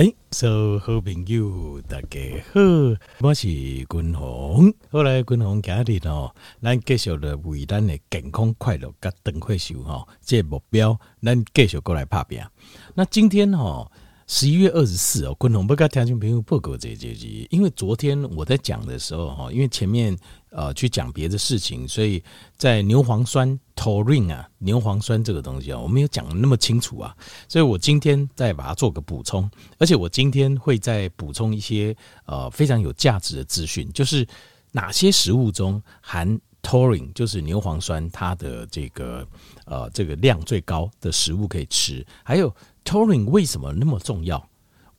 [0.00, 2.18] 哎，所有好朋友大家
[2.54, 2.60] 好，
[3.20, 4.72] 我是君宏。
[4.90, 12.40] 后来君宏今日哦，咱继续的为咱的健康快乐甲长寿哈、哦，这、目标，咱继续过来拍拼。
[12.94, 13.92] 那今天、哦，
[14.32, 20.16] 十一月二十四哦，君宏不跟听众朋友报告这个结局，因为昨天我在讲的时候哈，因为前面。
[20.52, 22.20] 呃，去讲别的事情，所以
[22.56, 27.16] 在牛磺酸 taurine 啊，牛磺酸这个东西啊，我没有讲的那么清楚啊，
[27.48, 34.26] 所以我今天再把它做个补充，而且我今天会再补充一些呃非常有价值的资讯，就是
[34.72, 39.26] 哪些食物中含 taurine，就是牛磺酸，它的这个
[39.64, 44.48] 呃这个量最高的食物可以吃，还有 taurine 为什么那么重要？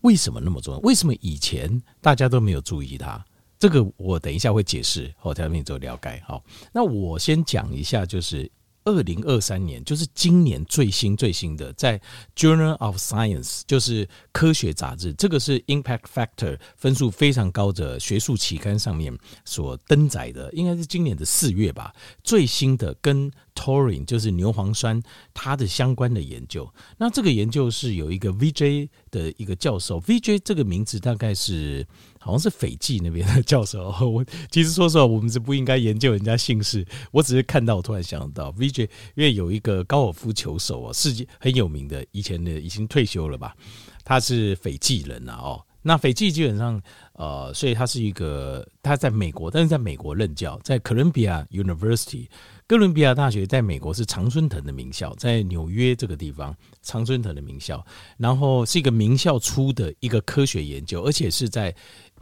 [0.02, 0.80] 为什么那么重要？
[0.80, 3.24] 为什么以前大家都没有注意它？
[3.60, 6.20] 这个我等一下会解释，后条面做了解。
[6.26, 6.44] 好，
[6.74, 8.50] 那我先讲一下，就是
[8.84, 12.02] 二零二三年，就是今年最新最新的，在
[12.36, 19.16] Journal of Science，就是科学杂志，这个是 Impact Factor 分数非常高的学术期刊上面
[19.46, 25.02] 所登载的，应该是今年的四月吧，最新的跟 Taurine 就是牛磺酸
[25.34, 26.72] 它的相关的研究。
[26.98, 31.86] 那这个研究是有一个 VJ 的一个教授，VJ 这个名字大概是。
[32.24, 36.86] 好像是斐济那边的教授，我其实说实话，我们是不应该研究人家姓氏。
[37.10, 38.84] 我只是看到，我突然想到，VJ，
[39.16, 43.56] 因为有一个高尔夫球手啊，世界很有名的，以前的已经退休了吧，
[44.04, 46.80] 他是斐济人啊，哦，那斐济基本上，
[47.14, 52.28] 呃，所以他是一个他在美国，但是在美国任教，在哥伦比亚 University。
[52.68, 57.86] 哥伦比亚大学在美国是常春藤的名校，在纽约这个地方常春藤的名校，
[58.16, 61.76] 然后是一个名校出的一个科学研究，而且是在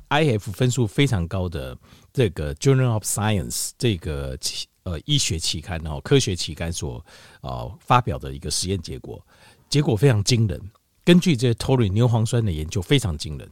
[0.10, 1.78] IF 分数非常高的
[2.12, 4.38] 这个 Journal of Science 这个
[4.84, 7.06] 呃医学期刊哦科学期刊所
[7.42, 9.24] 呃发表的一个实验结果，
[9.70, 10.60] 结果非常惊人。
[11.06, 13.50] 根据这 Tori 牛磺酸的研究非常惊人，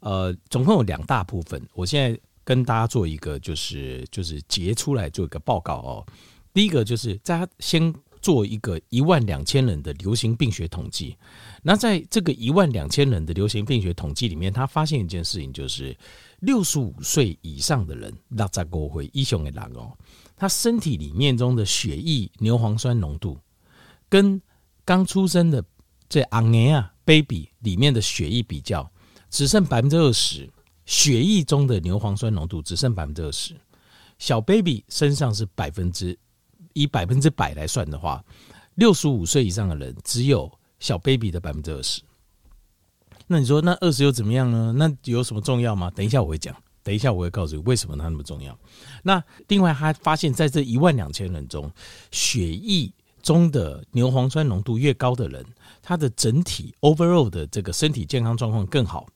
[0.00, 6.06] 呃，总共有两大部分，我现在跟大家做一个就是就是截出来做一个报告哦。
[6.52, 11.16] 第一个就是在他先做一个一万两千人的流行病学统计，
[11.62, 15.94] 那在这个一万两千人的流行病学统计里面，他发现一件事情，就是
[16.38, 19.92] 六十五岁以上的人，那在国会医生的人哦，
[20.36, 23.36] 他身体里面中的血液牛磺酸浓度，
[24.08, 24.40] 跟
[24.84, 25.62] 刚出生的
[26.08, 28.88] 这婴儿啊 baby 里面的血液比较，
[29.30, 30.48] 只剩百分之二十，
[30.86, 33.56] 血液中的牛磺酸浓度只剩百分之二十，
[34.18, 36.16] 小 baby 身上是百分之。
[36.74, 38.24] 以百分之百来算的话，
[38.76, 42.02] 六十五岁以上的人只有小 baby 的百分之二十。
[43.26, 44.74] 那你说那二十又怎么样呢？
[44.76, 45.90] 那有什么重要吗？
[45.92, 48.58] 等一下我会讲，等一下我会告诉你为什么它那么重要。
[49.02, 51.70] 那另外他发现，在这一万两千人中，
[52.10, 55.46] 血液中的牛磺酸浓度越高的人，
[55.80, 59.06] 他的整体 overall 的这个身体健康状况更好，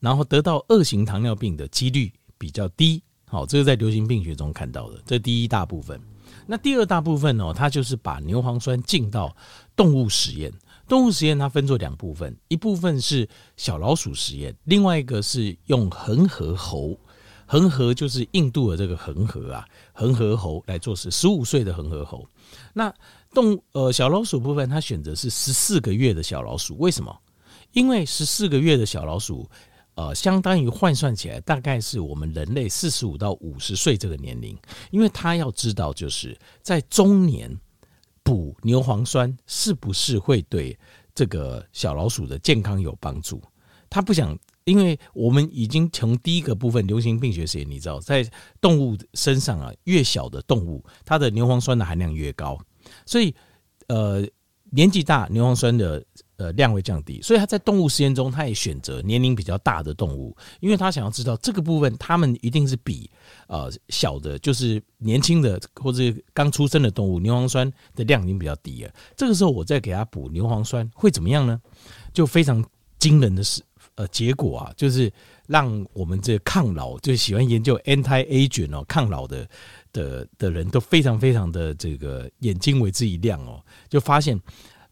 [0.00, 3.02] 然后得到二型糖尿病的几率比较低。
[3.26, 6.00] 好，这个在流行病学中看到的，这第一大部分。
[6.46, 9.34] 那第二大部分呢，它就是把牛磺酸进到
[9.74, 10.52] 动物实验。
[10.86, 16.98] 动物实验它分作两部分，一部分是小老鼠实验，另外一个是用恒河猴。
[17.46, 21.10] 恒河就是印度的这个恒河啊，恒河猴来做事。
[21.10, 22.26] 十五岁的恒河猴。
[22.72, 22.92] 那
[23.32, 26.76] 动呃小老鼠部分，它选择是十四个月的小老鼠。
[26.78, 27.14] 为什么？
[27.72, 29.48] 因为十四个月的小老鼠。
[29.96, 34.58] 呃，相当于换算起来，大概是我们人类四十五到五十岁这个年龄，
[34.90, 37.56] 因为他要知道，就是在中年
[38.24, 40.76] 补牛磺酸是不是会对
[41.14, 43.40] 这个小老鼠的健康有帮助？
[43.88, 48.28] 他不想，因为我们已经从第一个部分流行病学实验，你知道，在
[48.60, 52.58] 动物身上啊，越小的动物，它的牛磺酸的含量越高，
[53.06, 53.32] 所以
[53.86, 54.26] 呃，
[54.70, 56.04] 年纪大牛磺酸的。
[56.44, 63.08] 呃，量会降低，所以他在动物实验中，他也选择年龄比较大的动物，因为他想要知道这个部分，他们一定是比
[63.46, 66.02] 呃小的，就是年轻的或者
[66.34, 68.92] 刚出生的动物，牛磺酸的量已经比较低了。
[69.16, 71.58] 这个时候，我再给他补牛磺酸会怎么样呢？
[72.12, 72.62] 就非常
[72.98, 73.62] 惊人的是，
[73.94, 75.10] 呃，结果啊，就是
[75.46, 79.48] 让我们这抗老就喜欢研究 anti-aging 哦，抗老的
[79.94, 84.38] 的的人都非常非常的这个眼睛为之一亮哦，就发现。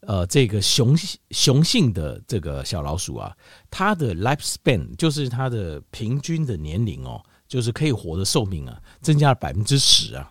[0.04, 0.96] 呃，这个雄
[1.30, 3.32] 雄性的这个小老鼠啊，
[3.70, 10.28] 它的 lifespan 就是它的平均的年龄哦，就是可以活的寿命啊，增加了百分之十啊。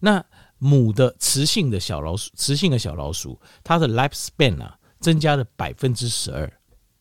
[0.00, 0.24] 那
[0.58, 6.52] 母的雌性的小老鼠，雌性的小老鼠，它的 lifespan 啊，增加了百分之十二，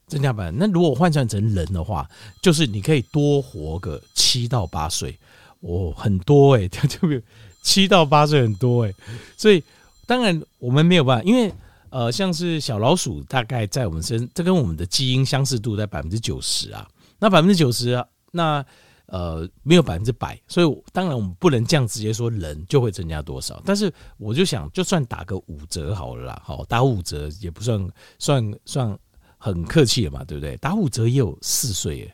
[0.06, 0.56] 增加百分。
[0.60, 2.08] 那如果换算成人的话，
[2.40, 5.18] 就是你可以多活个七到八岁
[5.62, 7.20] 哦，很多哎、欸， 就比
[7.64, 8.94] 七到八岁很多哎、
[9.36, 9.64] 所以
[10.06, 11.52] 当然我们没有办法，因为。
[11.90, 16.88] 呃，像是小老鼠，大概在我们身，这跟我们的基因相似度在百分之九十啊。
[17.20, 18.66] 那百分之九十啊，那
[19.06, 23.62] 呃没有百分之百，所以当然我们不能这样直接说人就会增加多少。
[23.66, 27.88] 但是我就想，就算打个五折好了啦，好打五折也不算
[28.20, 29.00] 算算
[29.38, 30.58] 很客气了嘛，对不对？
[30.58, 32.12] 打五折也有四岁，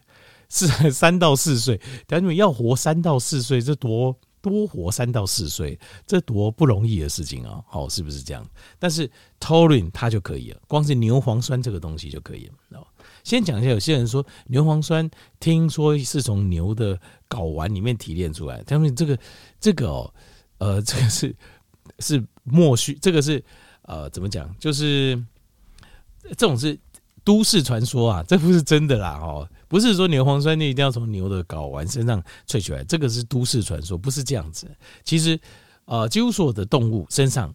[0.50, 4.16] 是三到四岁，等你们要活三到四岁，这多。
[4.42, 7.64] 多活三到四岁，这多不容易的事情啊！
[7.68, 8.46] 好，是不是这样？
[8.80, 9.10] 但是
[9.40, 12.88] Taurine 它就可以了，光是牛磺酸这个东西就可以了。
[13.24, 15.10] 先讲一下，有些人说牛磺酸，
[15.40, 17.00] 听说是从牛的
[17.30, 19.20] 睾丸里面提炼出来，他们这个
[19.60, 20.14] 这个哦，
[20.58, 21.36] 呃， 这个是
[22.00, 23.44] 是莫须，这个是
[23.84, 24.54] 呃，怎么讲？
[24.60, 25.24] 就是
[26.30, 26.78] 这种是
[27.24, 29.20] 都市传说啊，这不是真的啦！
[29.22, 29.48] 哦。
[29.68, 34.70] 不是说牛磺酸你一定要从牛的睾丸身上萃取来，这个是都市传说，不是这样子。
[35.06, 35.40] 其实，
[35.86, 37.54] 呃，几乎所有的动物身上，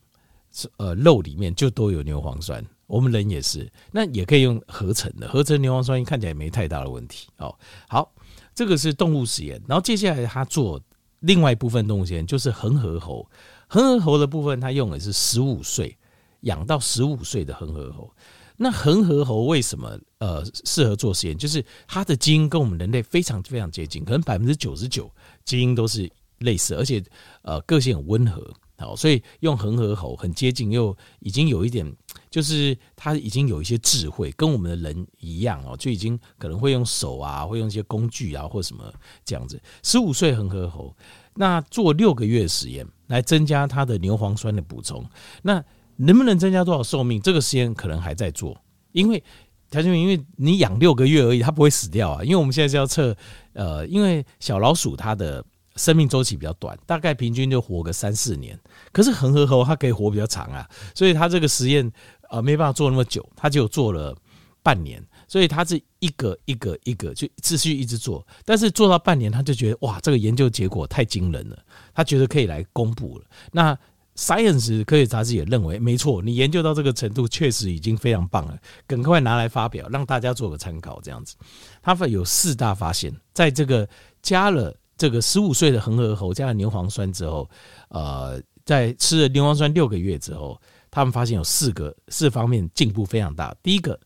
[0.78, 3.70] 呃，肉里面就都有牛磺酸，我们人也是。
[3.92, 7.28] 那也可以用合成的，合成牛磺酸看起来没太大的问题。
[7.36, 7.54] 哦，
[7.86, 8.10] 好，
[8.54, 9.60] 这个是动物实验。
[9.68, 10.80] 然后接下来他做
[11.20, 13.28] 另外一部分动物实验，就是恒河猴。
[13.68, 15.98] 恒河猴的部分，他用的是十五岁
[16.42, 18.10] 养到十五岁的恒河猴。
[18.56, 21.36] 那恒河猴为什么呃适合做实验？
[21.36, 25.10] 就是它的基因跟我们人类非常非常接近，可能百分之九十九
[25.44, 27.02] 基因都是类似，而且
[27.42, 31.90] 呃个性很温和，好，所以用恒河猴很接近，又已经有一点，
[32.30, 38.90] 就是它已经有一些智慧，跟我们的人一样哦，就已经可能会用手啊，会用一些工具啊，或什么
[39.24, 39.60] 这样子。
[39.82, 40.96] 十五岁恒河猴，
[41.34, 45.04] 那做六个月实验来增加它的牛磺酸的补充，
[45.42, 45.62] 那。
[45.96, 47.20] 能不能增加多少寿命？
[47.20, 48.56] 这个实验可能还在做，
[48.92, 49.22] 因为
[49.70, 52.22] 条件因为你养六个月而已，它不会死掉啊。
[52.22, 53.16] 因为我们现在是要测，
[53.52, 55.44] 呃，因为小老鼠它的
[55.76, 58.58] 生命周期比较短，大概平均就活个三四年。
[58.92, 61.90] 可是恒河猴它可以活比较长啊，所以它这个实验
[62.30, 64.16] 呃没办法做那么久，它就做了
[64.62, 65.02] 半年。
[65.28, 71.58] 所以它是一个一个一个就持续一直做，但是做到半年，他就觉得哇，这个研究结果太惊人了，
[71.92, 73.24] 他觉得可以来公布了。
[73.50, 73.76] 那
[74.16, 81.00] Science 科学杂志也认为，没错，你研究到这个程度，确实已经非常棒了，赶快拿来发表，让大家做个参考。
[81.02, 81.36] 这样子，
[81.82, 83.86] 他们有四大发现，在这个
[84.22, 87.48] 加了这个十五岁的恒河猴加了牛磺酸之后，
[87.90, 90.58] 呃，在吃了牛磺酸六个月之后，
[90.90, 93.54] 他们发现有四个四方面进步非常大。
[93.62, 94.00] 第一个，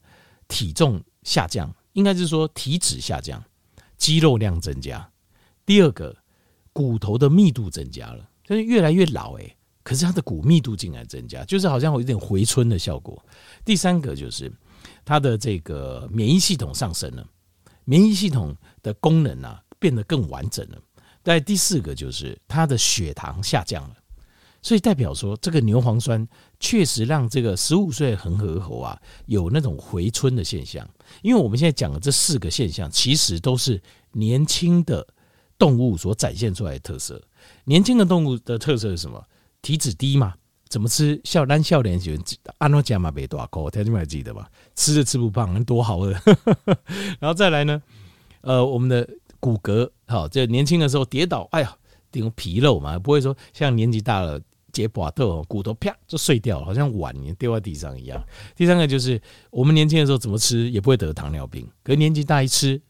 [0.49, 3.41] 体重下降，应该是说体脂下降，
[3.97, 4.99] 肌肉量增加；
[5.65, 6.17] 第二个，
[6.73, 13.25] 骨头的密度增加了，就是越来越老哎、可是它的骨密度竟然增加，就是好像有点回春的效果。
[13.65, 14.53] 第三个就是
[15.05, 17.27] 它的这个免疫系统上升了，
[17.85, 20.79] 免疫系统的功能啊变得更完整了。
[21.23, 23.97] 在第四个就是它的血糖下降了，
[24.63, 26.27] 所以代表说这个牛磺酸
[26.59, 30.89] 确实让这个十五岁恒河猴啊有那种回春的现象。
[31.23, 33.81] 因为我们现在讲的这四个现象，其实都是
[34.13, 35.07] 年轻的
[35.59, 37.23] 动物所展现出来的特色。
[37.65, 39.23] 年轻的动物的特色是什么？
[39.63, 40.35] 体脂低嘛？
[40.69, 41.21] 怎么吃？
[41.25, 42.25] 笑单笑脸喜欢
[42.59, 44.49] 安诺加马贝多阿哥，听你们还记得吧？
[44.77, 46.13] 吃的吃不胖，多好的。
[47.19, 47.83] 然后再来呢？
[48.43, 49.09] 呃，我们的
[49.41, 51.77] 骨骼好，就年轻的时候跌倒，哎呀，
[52.13, 54.41] 顶皮肉嘛，不会说像年纪大了
[54.73, 58.23] 结骨头，骨头啪就碎掉了，好像碗你掉在地上一样。
[58.55, 59.21] 第三个就是
[59.51, 62.81] 我们年轻的时候怎么吃也不会得糖尿病，可是年纪大一吃，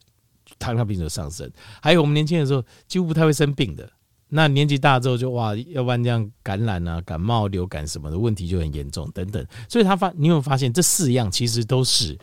[0.59, 1.51] 糖尿病就上升。
[1.81, 3.91] 还有我们年轻的时候几乎不太会生病的。
[4.31, 9.45] 那年纪大之后就哇，要不然这样感染啊、感冒、流感什么的问题就很严重等等。
[9.69, 12.17] 所以他发，你有没有发现这四样其实都是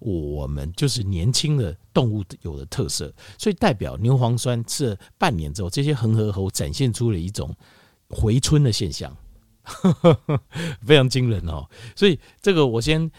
[0.00, 3.14] 我们就是年轻的动物有的特色。
[3.38, 7.54] 所以代表牛磺酸吃了半年之后，这些恒河猴展现出了一种
[8.08, 9.16] 回春的现象，
[10.86, 11.68] 非常惊人哦。
[11.94, 13.10] 所以这个我先。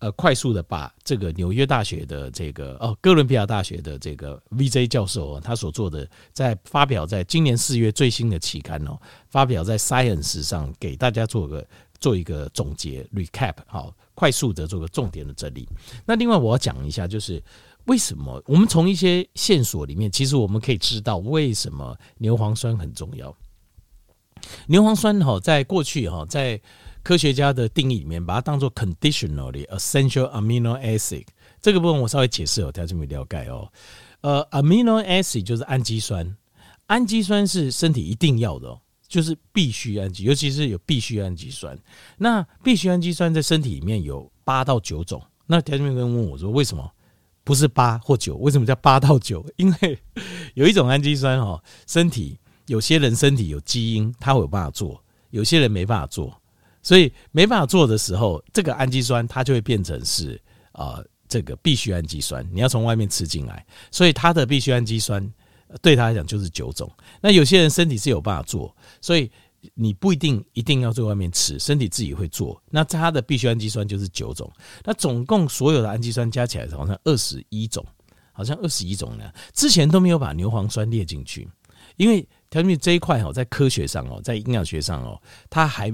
[0.00, 11.66] 呃，快速的把这个纽约大学的这个哦，哥伦比亚大学的这个 VJ 教授他所做的，在发表在今年四月最新的期刊哦，发表在 Science 上，给大家做个
[12.00, 15.66] 做一个总结 recap，好，快速的做个重点的整理。
[16.04, 17.42] 那另外我要讲一下，就是
[17.86, 23.34] 为什么我们从一些线索里面，其实我们可以知道为什么牛磺酸很重要。
[24.66, 26.60] 牛磺酸哈，在过去哈，在
[27.02, 31.24] 科学家的定义里面，把它当做 conditionally essential amino acid。
[31.60, 33.70] 这个部分我稍微解释哦，大家这么了解哦。
[34.20, 36.36] 呃，amino acid 就是氨基酸，
[36.86, 41.78] 氨基酸是身体一定要的哦，就是必需氨基，尤其是有必需氨基酸。
[42.18, 45.22] 那必需氨基酸在身体里面有八到九种。
[45.46, 46.90] 那条件跟问我说，为什么
[47.42, 48.36] 不是八或九？
[48.36, 49.44] 为什么叫八到九？
[49.56, 49.98] 因为
[50.54, 52.38] 有一种氨基酸哦，身体
[52.68, 54.98] 有些人身体有基因，他会有办法做；
[55.30, 56.40] 有些人没办法做。
[56.80, 60.40] 所以没办法做的时候，这个氨基酸它就会变成是
[60.72, 65.28] 呃这个必需氨基酸，你要从外面吃进来，所以它的必需氨基酸
[65.82, 66.90] 对他来讲就是九种。
[67.20, 69.30] 那有些人身体是有办法做，所以
[69.74, 72.62] 你不一定一定要在外面吃，身体自己会做。
[72.70, 74.50] 那它的必需氨基酸就是九种，
[74.84, 77.84] 那总共所有的氨基酸加起来好像二十一种，
[78.32, 79.30] 好像二十一种呢。
[79.52, 81.46] 之前都没有把牛磺酸列进去，
[81.96, 85.92] 因为调节这一块哦，在科学上哦，在营养学上哦，它还。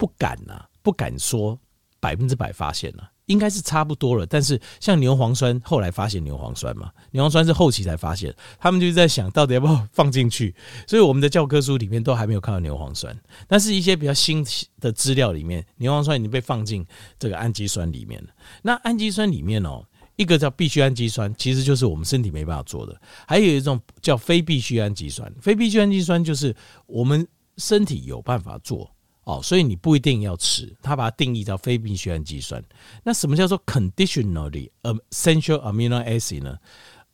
[0.00, 1.60] 不敢呐、不敢说
[2.00, 4.24] 百分之百发现了、啊，应该是差不多了。
[4.24, 10.54] 但是像牛磺酸，后来发现牛磺酸嘛，牛磺酸是后期才发现，他们就在想到底要不要放进去。
[10.86, 13.14] 所以我们的教科书里面都还没有看到牛磺酸，
[13.46, 14.42] 但是一些比较新
[14.80, 16.82] 的资料里面，牛磺酸已经被放进
[17.18, 18.30] 这个氨基酸里面了。
[18.62, 19.84] 那氨基酸里面哦，
[20.20, 22.92] 一个叫必需氨基酸，其实就是我们身体没办法做的；
[23.26, 28.90] 还有一种叫非必需氨基酸，非必需氨基酸就是我们身体有办法做。
[29.24, 32.62] 哦，所以你不一定要吃，它把它定义叫非必需氨基酸。
[33.02, 36.56] 那什么叫做 conditionally essential amino acid 呢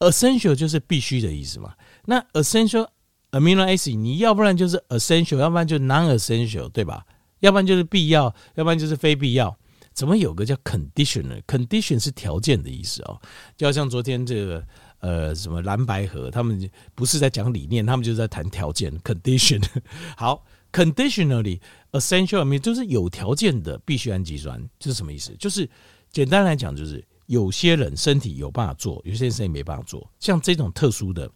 [0.01, 1.75] ？essential 就是必须的意思嘛。
[2.07, 2.89] 那 essential
[3.31, 7.05] amino acid 你要不然就是 essential，要不然就 non-essential，对吧？
[7.41, 9.57] 要不然就是必要，要不然就是非必要。
[9.97, 13.21] 怎么有个叫 condition？condition 是条件的意思哦。
[13.57, 14.65] 就好像昨天这个
[15.01, 19.61] 呃什么蓝白合，他们不是在讲理念，他们就是在谈条件 condition。
[20.17, 20.45] 好。
[20.73, 21.59] Conditionally
[21.93, 25.35] essential amino 就是有条件的必需氨基酸，这是什么意思？
[25.39, 25.67] 就是
[26.11, 30.07] 简单来讲，就是有些人身体有办法做，有些人身体没办法做。
[30.21, 31.31] 像这种特殊的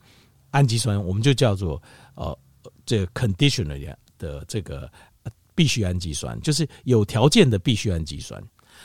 [0.50, 1.82] 氨基酸，我们就叫做
[2.16, 2.38] 呃
[2.84, 4.90] 这个 conditional 的这个
[5.54, 8.42] 必需氨基酸，就是有条件的必需氨基酸。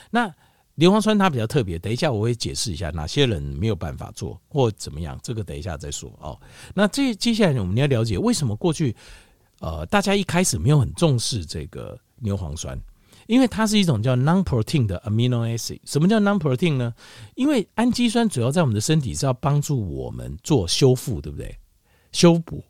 [0.09, 0.33] 那
[0.75, 6.39] 牛磺酸它比较特别，等一下我会解释一下哪些人没有办法做或怎么样，这个等一下再说哦。
[6.73, 8.95] 那这接下来我们要了解为什么过去。
[9.61, 12.77] 呃，大家一开始没有很重视这个牛磺酸，
[13.25, 15.79] 因为它是一种叫 non-protein 的 amino acid。
[15.85, 16.93] 什么叫 non-protein 呢？
[17.35, 21.57] 因为氨基酸主要在我们的身体是要帮助我们做修复，对不对？
[22.11, 22.61] 修补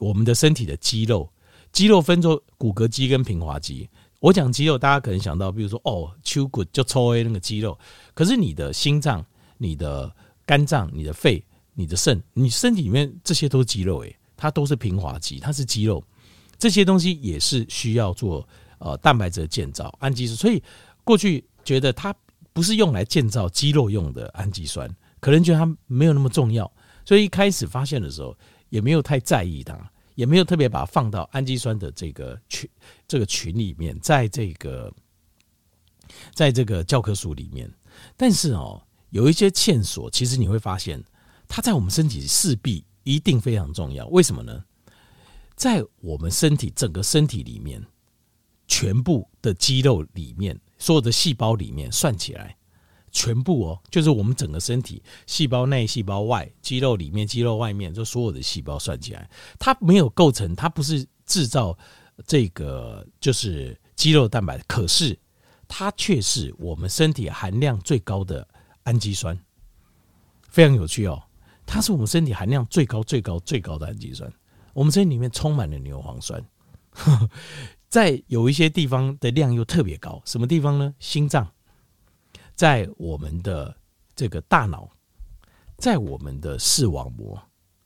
[0.00, 1.30] 我们的身体的肌肉，
[1.72, 3.88] 肌肉分作骨骼肌跟平滑肌。
[4.20, 7.76] 我讲肌肉，大家可能想到，比如说哦，手骨就抽 A 那个肌肉。
[8.14, 9.24] 可是你的心脏、
[9.58, 10.14] 你的
[10.46, 16.04] 肝脏、你的肺、你的肾，你身体里面这些都是肌肉，诶，它都是平滑肌，它是肌肉。
[16.58, 18.46] 这些东西也是需要做
[18.78, 20.62] 呃蛋白质的建造氨基酸，所以
[21.02, 22.14] 过去觉得它
[22.52, 24.88] 不是用来建造肌肉用的氨基酸，
[25.18, 26.70] 可能觉得它没有那么重要，
[27.04, 28.36] 所以一开始发现的时候
[28.68, 29.76] 也没有太在意它，
[30.14, 32.68] 也没有特别把它放到氨基酸的这个群
[33.06, 34.92] 这个群里面，在这个
[36.34, 37.70] 在这个教科书里面。
[38.16, 41.02] 但是哦，有一些线索，其实你会发现
[41.46, 44.64] 它在我们身体势必一定非常重要，为什么呢？
[45.54, 47.84] 在我们身体整个身体里面，
[48.66, 52.56] 全部的肌肉里面，所有的细胞里面算起来，
[53.12, 61.76] 全部哦，就是我们整个身体细胞内、细胞外、肌肉里面、肌肉外面，就所有的细胞算起来，它没有构成，它不是制造
[62.26, 65.16] 这个就是肌肉蛋白，可是
[65.68, 68.48] 它却是我们身体含量最高的
[68.84, 69.38] 氨基酸，
[70.48, 71.22] 非常有趣哦，
[71.66, 74.32] 它是我们身体含量最高、最高、最高的氨基酸。
[74.72, 76.42] 我们身体里面充满了牛磺酸，
[77.90, 80.94] 在有一些地方的量又特别高，什么地方呢？
[80.98, 81.46] 心脏，
[82.54, 83.74] 在我们的
[84.14, 84.88] 这个大脑，
[85.78, 87.40] 在我们的视网膜，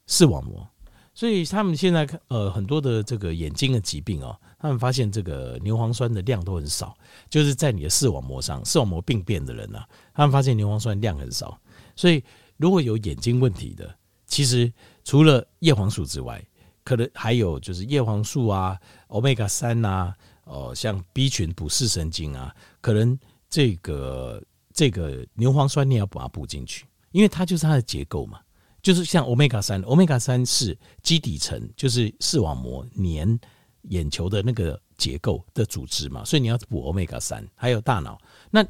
[0.06, 0.66] 视网膜。
[1.14, 6.94] 所以他们现在看，呃，很多的这个眼睛的疾病哦，他们发现这个牛磺酸的量都很少，
[7.30, 9.82] 就是在你的视网膜上，视网膜病变的人呢，
[10.12, 11.58] 他们发现牛磺酸量很少。
[11.94, 12.22] 所以
[12.58, 13.96] 如果有眼睛问题的，
[14.26, 14.70] 其实
[15.04, 16.44] 除了叶黄素之外，
[16.84, 23.18] 可能还有就是叶黄素啊、Omega 三啊，哦，像 B 群补视神经啊，可能
[23.48, 24.42] 这个
[24.76, 28.38] 这个牛磺酸你要把它补进去，因为它就是它的结构嘛，
[28.82, 33.40] 就是像 Omega 三，Omega 三是基底层，就是视网膜粘
[33.88, 38.20] 眼球的那个结构的组织嘛，所以你要补 Omega 三，还有大脑。
[38.50, 38.62] 那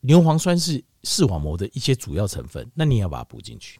[0.00, 3.78] 牛磺酸是视网膜的一些主要成分，那你也要把它补进去。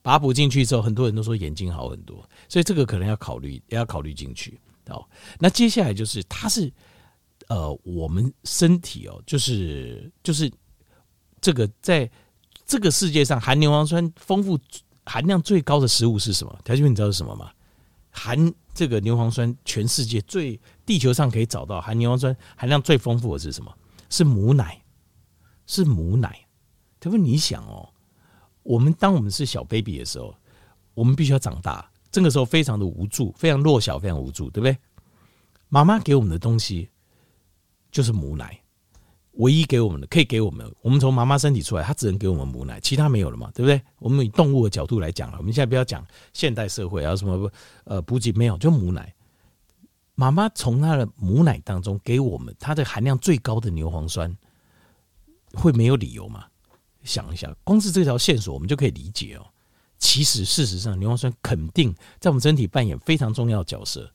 [0.00, 5.04] 把它补进去之后，很多人都说眼睛好很多，所以这个可能要考虑，也要考虑进去哦。
[5.38, 6.72] 那接下来就是，它是
[7.54, 10.50] 呃，我们身体哦，就是就是
[11.40, 12.10] 这个在
[12.64, 14.58] 这个世界上含牛磺酸丰富
[15.04, 16.58] 含量最高的食物是什么？
[16.64, 17.50] 条件你知道是什么吗？
[18.10, 23.74] 含这个牛磺酸，全世界最地球上可以找到含牛磺酸含量最丰富的是什么？
[24.08, 24.82] 是母奶，
[25.66, 26.46] 是母奶。
[26.98, 27.88] 他说你想哦。
[28.62, 30.32] 我们当我们是小 baby 的时候，
[30.94, 34.78] 我们必须要长大，这个时候非常的无助，非常弱小，非常无助，对不对？
[35.68, 36.88] 妈妈给我们的东西，
[37.92, 38.58] 就是母奶，
[39.34, 43.80] 唯一给我们的可以给我们，我们从妈妈身体出来，它只能给我们母奶，其他没有了嘛，对不对？
[44.00, 47.48] 我们以动物的角度来讲了，我们现在不要讲现代社会啊什么
[47.84, 49.14] 呃补给没有，就母奶。
[50.14, 54.36] 妈妈从她的母奶当中给我们它的含量最高的牛磺酸，
[55.54, 56.46] 会没有理由吗？
[57.04, 59.46] 想一下，光是这条线索，我们就可以理解哦。
[59.98, 64.08] 其实事实上，牛磺酸肯定在我们身体扮演非常重要的角色，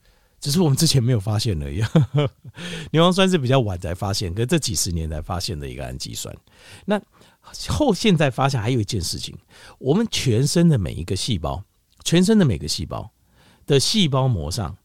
[0.48, 1.84] 只是我们之前没有发现而已。
[2.94, 6.34] 牛磺酸是比较晚才发现，可是这几十年才发现的一个氨基酸。
[6.86, 6.98] 那
[7.68, 9.38] 后现在发现还有一件事情，
[9.78, 11.62] 我们全身的每一个细胞，
[12.06, 13.12] 全身的每个细胞
[13.66, 14.78] 的细胞膜上。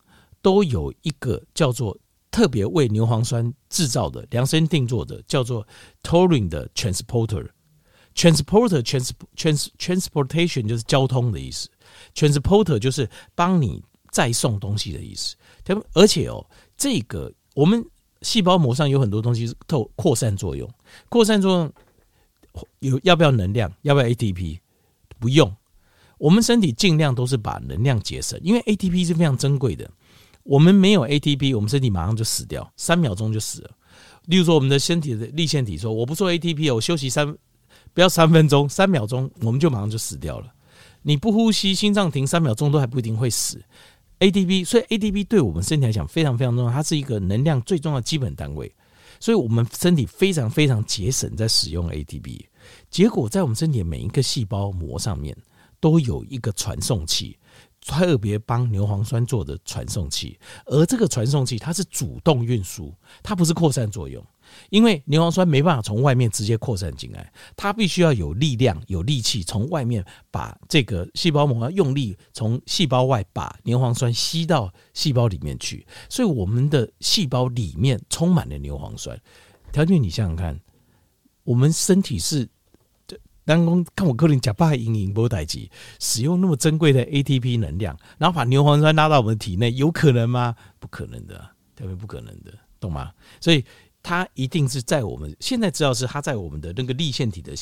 [0.45, 1.97] 都有一个叫做
[2.29, 5.65] 特别为牛磺酸制造的量身定做的叫做
[6.03, 11.71] taurine 的 transporter，transporter trans trans transportation 就是交通的意思
[12.13, 15.35] ，transporter 就是帮你再送东西的意思。
[15.65, 17.85] 他们而且哦，这个我们
[18.21, 20.71] 细胞膜上有很多东西是透扩散作用，
[21.09, 21.73] 扩散作用
[22.79, 23.73] 有要不要能量？
[23.83, 24.61] 要不要 ATP？
[25.19, 25.53] 不用，
[26.19, 29.91] 我们身体尽量都是把能量节省，因为 ATP 是非常珍贵的。
[30.43, 33.71] 我们没有 ATP，我们身体马上就死掉，三秒钟就死了。
[34.27, 37.37] 例如说，我们的身体的粒线体说：“我不做 ATP，我休息三，
[37.95, 40.53] 不要三分钟，三秒钟，我们就马上就死掉了。”
[41.03, 43.61] 你不呼吸，心脏停三秒钟都还不一定会死。
[44.23, 48.73] ATP，所以 ATP 对我们身体来讲非常非常重要，它是一个能量最重要的基本单位。
[49.19, 52.45] 所以我们身体非常非常节省在使用 ATP。
[52.89, 55.37] 结果在我们身体的每一个细胞膜上面
[55.81, 57.37] 都有一个传送器。
[57.85, 64.25] 特别帮牛磺酸做的传送器，而这个传送器它是主动运输，它不是扩散作用，
[64.71, 79.21] 因为牛磺酸没办法从外面直接扩散进来，它必须要有力量、有力气从外面把这个细胞膜要用力从细胞外把牛磺酸吸到细胞里面去，所以我们的细胞里面充满了牛磺酸。
[79.73, 80.61] 条件，你想想看，
[81.45, 82.49] 我们身体是。
[83.45, 85.69] 当工看我可能假扮盈盈波代机，
[85.99, 90.55] 使用那么珍贵的 ATP 能量，然后把牛磺酸拉到我们体内，有可能吗？
[90.79, 93.11] 不可能的，特别不可能的，懂吗？
[93.41, 93.65] 所以
[94.03, 97.55] 它一定是在我们现在知道是它在我们的那个粒线体的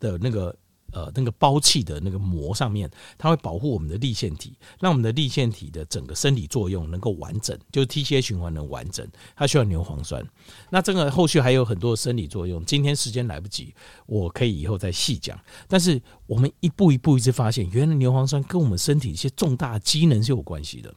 [0.00, 0.54] 的那个。
[0.92, 9.06] 呃，那个包气的那个膜上面，它会保护我们的粒线体，让我们的粒线体的整个生理作用能够完整，就是 TCA 循环能完整。
[9.34, 10.24] 它需要牛磺酸。
[10.70, 13.74] 那这个后续还有很多生理作用，今天时间来不及，
[14.06, 15.38] 我可以以后再细讲。
[15.68, 20.94] 但是我们一步一步一直发现，原来牛磺酸跟我们身体一些重大机能是有关系的，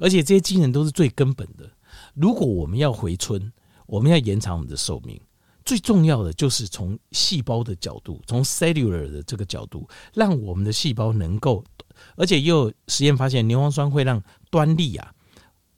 [0.00, 1.70] 而且这些机能都是最根本的。
[2.14, 3.52] 如果我们要回春，
[3.88, 5.18] 我们要延长我们的寿命。
[5.64, 11.64] 最重要的就是从细胞的角度，从 cellular 的这个角度，让我们的细胞能够，
[12.16, 15.12] 而且又实验发现，牛磺酸会让端粒啊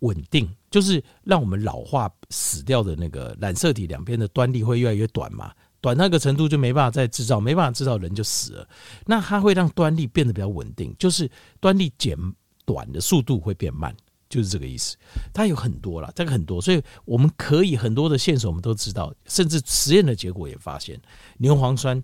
[0.00, 8.68] 稳定，就是让我们老化死掉的那个染色体两边的端粒会越来越短嘛，短那个程度就没办法再制造，没办法制造人就死了。
[9.06, 12.16] 那它会让端粒变得比较稳定，就是端粒减
[12.64, 13.92] 短的速度会变慢。
[14.30, 14.96] 就是这个意思，
[15.34, 20.98] 它有很多了，这个很多，所以我们可以很多的线索我们都知道，甚至实验的结果也发现，
[21.36, 22.02] 牛磺酸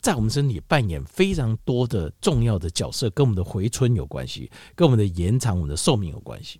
[0.00, 6.58] 在我们身体扮演非常多的重要的角色，跟我们的回春有关系，跟我们的延长我们的寿命有关系。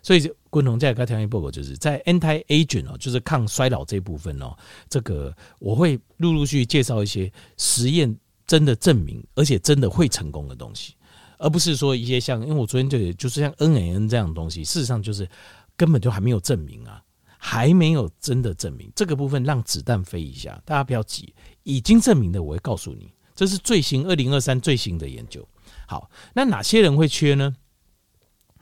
[0.00, 4.56] 所以，昆同在刚条件报告就是在 anti-aging 哦，就是抗衰老这一部分哦，
[4.88, 10.94] 这个我会陆陆续续介绍一些实验真的证明，而且真的会成功的东西。
[11.42, 15.28] 而不是说一些像，因为我昨天就就是像 NAN 这样的东西，事实上就是
[15.76, 17.02] 根本就还没有证明啊，
[17.36, 25.44] 还没有真的证明这个部分，让子弹飞一下，大家不要急，已经证明的我会告诉你，这是最新二零二三最新的研究。
[25.88, 27.52] 好，那哪些人会缺呢？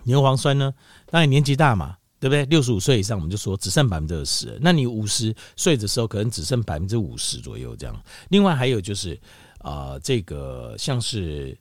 [0.04, 0.72] 牛磺酸呢？
[1.10, 2.46] 当然年纪大嘛，对不对？
[2.46, 4.58] 六十五岁以上，我们就说只剩百分之二十。
[4.62, 8.02] 那你五十岁的时候，可能只剩百分之五十左右这样。
[8.30, 9.20] 另外还有就是
[9.58, 11.54] 啊、这个像是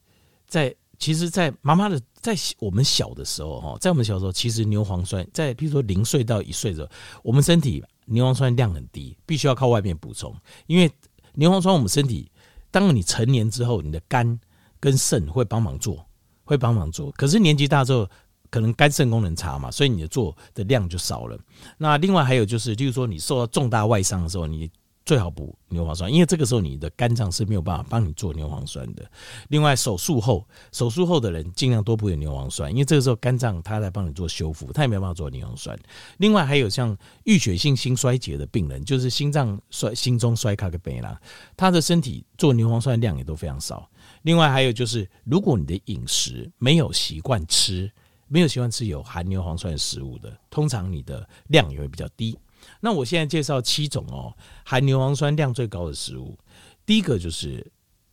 [0.48, 0.74] 在。
[1.00, 6.90] 其实，在妈妈的在我们小的时候，哈，在我们小时候，其实牛磺酸在，比如说零岁到一岁的时候，
[7.24, 10.36] 我们身体牛磺酸量很低，必须要靠外面补充。
[10.68, 10.92] 因为
[11.36, 12.30] 牛磺酸，我们身体，
[12.70, 14.38] 当你成年之后，你的肝
[14.78, 16.06] 跟肾会帮忙做，
[16.44, 17.10] 会帮忙做。
[17.14, 18.06] 可是年纪大之后，
[18.50, 21.40] 可能肝肾功能差嘛，所以你的做的量就少了。
[21.78, 24.70] 那另外还有就是，例如说你受到重大外伤的时候，你。
[25.06, 29.10] 最好补牛磺酸，因为这个时候你的肝脏是没有办法帮你做牛磺酸的。
[29.48, 35.80] 另外，手术后，手术后的人尽量多补点牛磺酸，因为这个时候肝脏它在帮你做修复，它也没有办法做牛磺酸。
[36.18, 41.20] 另外，还有像淤血性心衰竭的病人，就是心脏衰、心中衰卡个病啦，
[41.58, 43.90] 他的身体做牛磺酸量也都非常少。
[44.22, 47.92] 另外，还有就是，如果你的饮食没有习惯吃，
[48.28, 52.38] 没有习惯吃有含牛磺酸的食物的，通常你的量也会比较低。
[52.80, 56.38] 那我现在介绍七种哦，含牛磺酸量最高的食物。
[56.86, 57.66] 第一个就是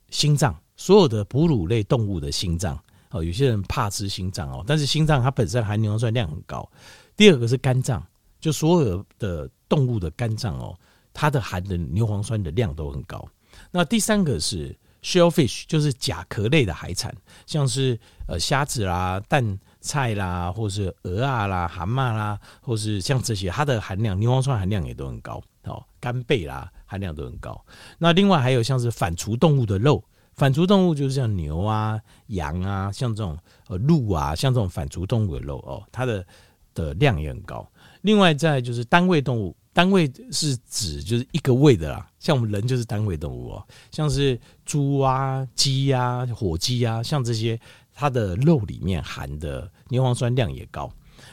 [0.09, 2.79] 心脏，所有的哺乳类动物的心脏
[3.09, 6.69] 哦，有些人怕吃心脏哦，但是心脏它本身含牛磺酸量很高。
[7.15, 8.05] 第二个是肝脏，
[8.39, 10.77] 就所有的动物的肝脏哦，
[11.13, 13.27] 它的含的牛磺酸的量都很高。
[13.71, 17.15] 那第三个是 shellfish，就是甲壳类的海产，
[17.47, 25.83] 像是呃虾子啦、蛋菜啦，或是鹅啊啦、蛤蟆啦，或是像这些，它的含量牛磺酸含量也都很高哦。
[25.99, 27.59] 干贝啦，含量都很高。
[27.97, 30.03] 那另外还有像是反刍动物的肉，
[30.35, 33.37] 反刍动物就是像牛啊、羊啊，像这种
[33.67, 36.25] 呃鹿啊，像这种反刍动物的肉哦，它的
[36.73, 37.67] 的量也很高。
[38.01, 39.55] 另外再就是单位动物。
[39.73, 47.59] 单位是指就是一个胃的啦，像我们人就是单位动物哦，像是猪啊、鸡啊、火鸡啊，像这些
[47.99, 50.87] 它的肉里面含的牛磺酸量也高。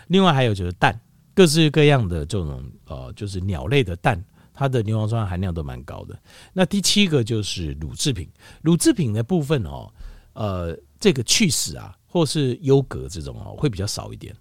[0.06, 0.98] 另外还有就是蛋，
[1.34, 4.24] 各式各样的这种呃，就是鸟类的蛋，
[4.54, 6.18] 它的牛磺酸含量都蛮高的。
[6.54, 8.26] 那第七个就是乳制品，
[8.62, 9.92] 乳制品的部分哦，
[10.32, 14.34] 呃，这个去死啊，或是优格这种哦，会比较少一点，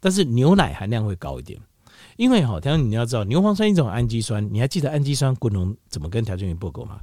[0.00, 1.60] 但是牛奶含量会高一点。
[2.16, 7.00] 因为哈，调你要知道，牛磺酸一种氨基酸，你还记得氨基酸功能怎么跟条件反应报告吗？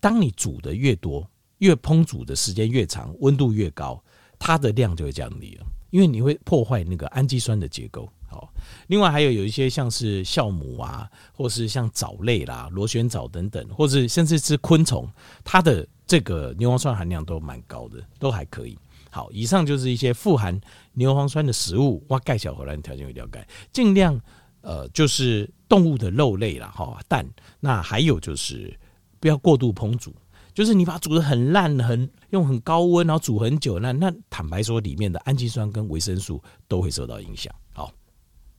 [0.00, 1.24] 当你煮的越多，
[1.64, 3.98] 越烹煮的时间越长，温度越高，
[4.38, 8.06] 它的量就会降低了，因为你会破坏那个氨基酸的结构。
[8.28, 8.52] 好，
[8.88, 15.08] 另外还有有一些像是酵母啊，或是像藻类啦、螺旋藻等等，或是甚至是昆虫，
[15.42, 18.76] 它的这个牛磺酸含量都蛮高的，都还可以。
[19.08, 20.60] 好，以上就是一些富含
[20.92, 22.04] 牛磺酸的食物。
[22.08, 24.20] 哇，盖小荷兰条件会了解，尽量
[24.60, 27.26] 呃就是动物的肉类啦，哈蛋。
[27.58, 28.78] 那还有就是
[29.18, 30.12] 不要过度烹煮，
[30.54, 37.52] 就是你把它煮的很烂，很用很高温，然后煮很久，那那坦白说，里面的氨基酸跟维生素都会受到影响。